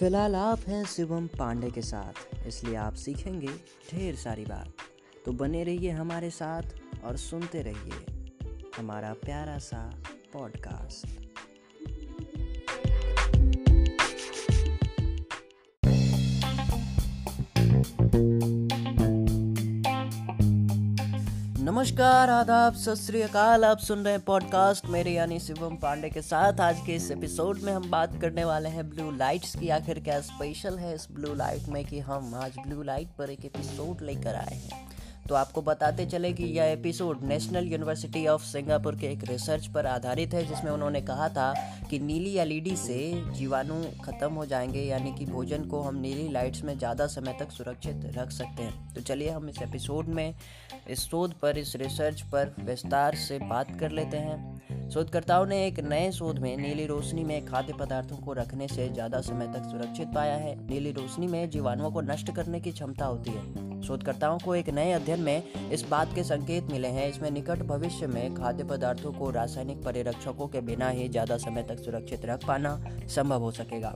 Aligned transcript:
फ़िलहाल 0.00 0.34
आप 0.36 0.58
हैं 0.68 0.84
शिवम 0.84 1.26
पांडे 1.26 1.70
के 1.70 1.82
साथ, 1.82 2.46
इसलिए 2.46 2.76
आप 2.76 2.94
सीखेंगे 2.94 3.48
ढेर 3.90 4.14
सारी 4.16 4.44
बात। 4.44 4.72
तो 5.26 5.32
बने 5.32 5.64
रहिए 5.64 5.90
हमारे 5.90 6.30
साथ 6.30 6.62
और 7.04 7.16
सुनते 7.16 7.62
रहिए 7.62 8.28
हमारा 8.78 9.12
प्यारा 9.12 9.58
सा 9.58 9.82
पॉडकास्ट 10.32 11.06
नमस्कार, 21.70 22.30
आदाब 22.30 22.74
सत 22.74 23.26
आप 23.64 23.78
सुन 23.78 23.98
रहे 23.98 24.12
हैं 24.12 24.22
पॉडकास्ट 24.24 24.86
मेरे 24.86 25.10
यानी 25.10 25.40
शिवम 25.40 25.76
पांडे 25.76 26.10
के 26.10 26.22
साथ। 26.22 26.60
आज 26.60 26.78
के 26.86 26.92
इस 26.92 27.10
एपिसोड 27.10 27.60
में 27.60 27.72
हम 27.72 27.90
बात 27.90 28.20
करने 28.20 28.44
वाले 28.44 28.68
हैं 28.68 28.90
ब्लू 28.90 29.10
लाइट्स 29.10 29.54
की। 29.56 29.68
आखिर 29.68 29.98
क्या 29.98 30.20
स्पेशल 30.20 30.78
है 30.78 30.94
इस 30.94 31.06
ब्लू 31.10 31.34
लाइट 31.34 31.68
में 31.68 31.84
कि 31.84 31.98
हम 31.98 32.34
आज 32.34 32.52
ब्लू 32.66 32.82
लाइट 32.82 33.08
पर 33.18 33.30
एक 33.30 33.44
एपिसोड 33.44 34.02
लेकर 34.02 34.34
आए 34.34 34.54
हैं। 34.54 34.89
तो 35.30 35.34
आपको 35.36 35.62
बताते 35.62 36.06
चले 36.06 36.32
कि 36.32 36.44
यह 36.44 36.64
episode 36.64 37.22
National 37.22 37.66
University 37.66 38.26
of 38.26 38.42
Singapore 38.42 38.96
के 38.96 39.06
एक 39.06 39.24
रिसर्च 39.24 39.66
पर 39.66 39.86
आधारित 39.86 40.34
है, 40.34 40.44
जिसमें 40.46 40.70
उन्होंने 40.72 41.00
कहा 41.00 41.28
था 41.28 41.52
कि 41.90 41.98
नीली 41.98 42.34
एलईडी 42.36 42.76
से 42.76 42.98
जीवाणु 43.32 43.74
खत्म 44.04 44.32
हो 44.32 44.46
जाएँगे, 44.46 44.80
यानी 44.80 45.12
कि 45.12 45.26
भोजन 45.26 45.64
को 45.64 45.80
हम 45.80 46.00
नीली 46.00 46.28
लाइट्स 46.28 46.64
में 46.64 46.78
ज़्यादा 46.78 47.06
समय 47.06 47.36
तक 47.40 47.50
सुरक्षित 47.50 48.00
रख 48.16 48.30
सकते 48.30 48.62
हैं। 48.62 48.94
तो 48.94 49.00
चलिए 49.00 49.30
हम 49.30 49.48
इस 49.48 49.62
एपिसोड 49.62 50.08
में 50.08 50.34
इस 50.88 51.00
शोध 51.00 51.34
पर, 51.34 51.58
इस 51.58 51.76
रिसर्च 51.76 52.20
पर 52.22 52.54
विस्तार 52.60 53.14
से 53.14 53.38
बात 53.38 53.78
कर 53.80 53.90
लेते 53.90 54.16
हैं। 54.16 54.62
शोधकर्ताओं 54.90 55.44
ने 55.46 55.56
एक 55.66 55.78
नए 55.80 56.10
शोध 56.12 56.38
में 56.38 56.56
नीली 56.56 56.86
रोशनी 56.86 57.24
में 57.24 57.44
खाद्य 57.46 57.72
पदार्थों 57.72 58.16
को 58.16 58.32
रखने 58.32 58.66
से 58.68 58.88
ज़्यादा 58.88 59.20
समय 59.20 59.46
तक 59.46 59.64
सुरक्षित 59.64 60.08
पाया 60.14 60.34
है। 60.34 60.54
नीली 60.68 60.92
रोशनी 60.92 61.26
में 61.26 61.50
जीवाणुओं 61.50 61.90
को 61.90 62.00
नष्ट 62.00 62.32
करने 62.36 62.60
की 62.60 62.72
क्षमता 62.72 63.06
होती 63.06 63.30
है। 63.30 63.80
शोधकर्ताओं 63.82 64.38
को 64.38 64.54
एक 64.54 64.68
नए 64.68 64.92
अध्ययन 64.92 65.20
में 65.20 65.70
इस 65.72 65.88
बात 65.90 66.14
के 66.14 66.24
संकेत 66.24 66.72
मिले 66.72 66.88
हैं। 66.88 67.08
इसमें 67.08 67.30
निकट 67.30 67.62
भविष्य 67.66 68.06
में 68.06 68.34
खाद्य 68.34 68.64
पदार्थों 68.64 69.12
को 69.12 69.30
रासायनिक 69.30 69.84
परिरक्षकों 69.84 70.48
के 70.48 70.60
बिना 70.60 70.88
ही 70.88 71.08
ज़्यादा 71.08 71.36
समय 71.36 71.62
तक 71.62 71.78
सुरक्षित 71.78 72.24
रख 72.24 72.46
पाना 72.46 72.78
संभव 73.08 73.42
हो 73.42 73.50
सकेगा। 73.50 73.94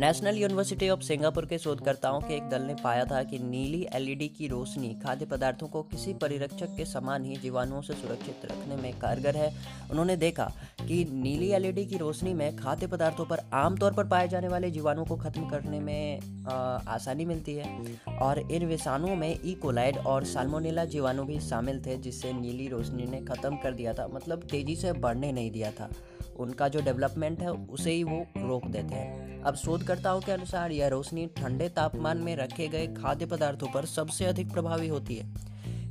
नेशनल 0.00 0.36
यूनिवर्सिटी 0.36 0.88
ऑफ़ 0.88 1.00
सिंगापुर 1.00 1.46
के 1.46 1.58
शोधकर्ताओं 1.58 2.20
के 2.20 2.34
एक 2.34 2.48
दल 2.48 2.62
ने 2.62 2.74
पाया 2.74 3.04
था 3.04 3.22
कि 3.22 3.38
नीली 3.38 3.86
एलईडी 3.94 4.28
की 4.28 4.48
रोशनी 4.48 4.94
खाद्य 4.94 5.24
पदार्थों 5.24 5.68
को 5.68 5.82
किसी 5.82 6.12
परिरक्षक 6.14 6.74
के 6.76 6.84
समान 6.84 7.24
ही 7.24 7.36
जीवाणुओं 7.36 7.80
से 7.82 7.92
सुरक्षित 7.92 8.44
रखने 8.44 8.76
में 8.76 8.98
कारगर 8.98 9.36
है। 9.36 9.52
उन्होंने 9.90 10.16
देखा 10.16 10.52
कि 10.88 11.04
नीली 11.12 11.48
एलईडी 11.50 11.86
की 11.86 11.96
रोशनी 11.96 12.34
में 12.34 12.56
खाद्य 12.56 12.86
पदार्थों 12.86 13.24
पर 13.24 13.40
आमतौर 13.52 13.92
पर 13.92 14.04
पाए 14.04 14.28
जाने 14.28 14.48
वाले 14.48 14.70
जीवाणुओं 14.70 15.04
को 15.04 15.16
खत्म 15.16 15.48
करने 15.48 15.80
में 15.80 16.20
आ, 16.46 16.52
आसानी 16.88 17.24
मिलती 17.24 17.54
है। 17.54 17.98
और 18.22 18.52
इन 18.52 18.66
विषाणुओं 18.66 19.16
में 19.16 19.38
ई 19.44 19.54
कोलाइड 19.54 19.98
और 19.98 20.24
साल्मोनेला 20.24 20.84
जीवाणु 20.84 21.24
भी 21.24 21.40
शामिल 21.40 21.82
थे 21.86 21.96
जिससे 21.96 22.32
नीली 22.32 22.68
रोशनी 22.68 23.06
ने 23.06 23.20
खत्म 23.20 23.56
कर 23.56 23.74
दिया 23.74 23.94
था। 23.94 24.08
मतलब 24.08 24.42
तेज़ी 24.50 24.76
से 24.76 24.92
बढ़ने 24.92 25.32
नहीं 25.32 25.50
दिया 25.50 25.70
था। 25.70 25.90
उनका 26.38 26.68
जो 26.68 26.80
डेवलपमेंट 26.80 27.40
है 27.40 27.50
उसे 27.50 27.90
ही 27.90 28.04
वो 28.04 28.26
रोक 28.36 28.66
देते 28.66 28.94
हैं। 28.94 29.25
अब 29.46 29.54
शोधकर्ताओं 29.54 30.20
के 30.20 30.32
अनुसार 30.32 30.72
यह 30.72 30.88
रोशनी 30.88 31.26
ठंडे 31.26 31.68
तापमान 31.68 32.18
में 32.18 32.36
रखे 32.36 32.68
गए 32.68 32.86
खाद्य 32.86 33.26
पदार्थों 33.26 33.66
पर 33.66 33.84
सबसे 33.84 34.24
अधिक 34.24 34.52
प्रभावी 34.52 34.88
होती 34.88 35.14
है। 35.14 35.26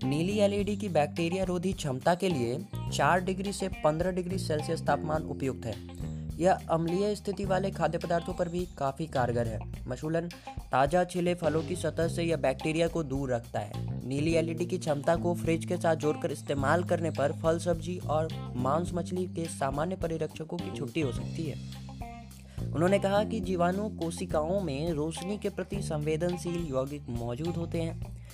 नीली 0.03 0.37
एलईडी 0.37 0.75
की 0.75 0.89
बैक्टीरिया 0.89 1.43
रोधी 1.43 1.73
क्षमता 1.73 2.15
के 2.15 2.29
लिए 2.29 2.57
4 2.93 3.19
डिग्री 3.19 3.53
से 3.53 3.67
15 3.85 4.11
डिग्री 4.11 4.37
सेल्सियस 4.37 4.81
तापमान 4.81 5.23
उपयुक्त 5.23 5.65
है। 5.65 5.73
यह 6.37 6.59
अम्लीय 6.69 7.15
स्थिति 7.15 7.45
वाले 7.45 7.71
खाद्य 7.71 7.97
पदार्थों 7.97 8.33
पर 8.33 8.49
भी 8.49 8.67
काफ़ी 8.77 9.07
कारगर 9.07 9.47
है। 9.47 9.59
मशूलन, 9.87 10.27
ताज़ा 10.71 11.03
छिले 11.03 11.33
फलों 11.33 11.63
की 11.63 11.75
सतह 11.75 12.07
से 12.07 12.23
यह 12.23 12.37
बैक्टीरिया 12.37 12.87
को 12.87 13.03
दूर 13.03 13.33
रखता 13.33 13.59
है। 13.59 14.07
नीली 14.07 14.33
एलईडी 14.33 14.65
की 14.65 14.77
क्षमता 14.77 15.15
को 15.15 15.33
फ्रिज 15.35 15.65
के 15.65 15.77
साथ 15.77 15.95
जोड़कर 15.95 16.31
इस्तेमाल 16.31 16.83
करने 16.83 17.11
पर 17.11 17.31
फल 17.31 17.59
सब्ज़ी 17.59 17.97
और 17.97 18.27
मांस 18.55 18.91
मछली 18.93 19.25
के 19.25 19.45
सामान्य 19.45 19.95
परिरक्षकों 19.95 20.57
की 20.57 20.77
छुट्टी 20.77 21.01
हो 21.01 21.11
सकती 21.11 21.43
है। 21.43 21.84
उन्होंने 22.73 22.99
कहा 22.99 23.23
कि 23.23 23.39
जीवाणु 23.39 23.89
कोशिकाओं 23.89 24.61
में 24.61 24.93
रोशनी 24.93 25.37
के 25.37 25.49
प्रति 25.49 25.81
संवेदनशील 25.81 26.67
यौगिक 26.69 27.01
मौजूद 27.09 27.47
होते 27.47 27.81
हैं। 27.81 28.25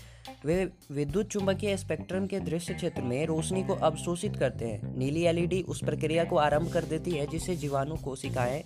वे 0.46 0.70
विद्युत 0.92 1.28
चुंबकीय 1.28 1.78
स्पेक्ट्रम 1.78 2.28
के 2.28 2.40
दृश्य 2.40 2.74
क्षेत्र 2.74 3.02
में 3.02 3.26
रोशनी 3.26 3.64
को 3.64 3.76
अवशोषित 3.76 4.36
करते 4.36 4.66
हैं। 4.66 4.98
नीली 4.98 5.24
एलईडी 5.24 5.62
उस 5.62 5.84
प्रक्रिया 5.84 6.24
को 6.24 6.38
आरंभ 6.38 6.74
कर 6.74 6.84
देती 6.84 7.12
है 7.12 7.28
जिससे 7.28 7.56
जीवाणु 7.56 7.96
कोशिकाएँ 7.96 8.64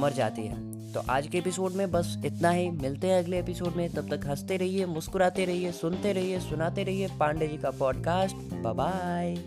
मर 0.00 0.12
जाती 0.12 0.42
है। 0.42 0.92
तो 0.92 1.00
आज 1.00 1.26
के 1.26 1.38
एपिसोड 1.38 1.72
में 1.72 1.90
बस 1.90 2.18
इतना 2.24 2.50
ही। 2.50 2.70
मिलते 2.70 3.06
हैं 3.06 3.18
अगले 3.18 3.38
एपिसोड 3.38 3.76
में। 3.76 3.90
तब 3.90 4.14
तक 4.14 4.26
हँसते 4.26 4.56
रहिए, 4.56 4.86
मुस्कुराते 4.86 5.44
रहिए, 5.44 5.72
सुनते 5.72 6.12
रहिए, 6.12 6.40
सुनाते 6.40 6.82
रहिए 6.82 7.08
पांडे 7.20 7.48
जी 7.48 7.56
का 7.56 7.70
पॉडकास्ट। 7.70 8.54
बाय 8.54 9.38